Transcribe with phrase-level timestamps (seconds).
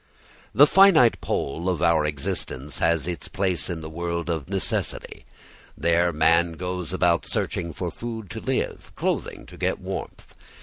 [0.51, 5.25] The finite pole of our existence has its place in the world of necessity.
[5.77, 10.33] There man goes about searching for food to live, clothing to get warmth.